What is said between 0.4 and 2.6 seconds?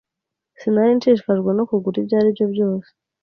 Sinari nshishikajwe no kugura ibyo aribyo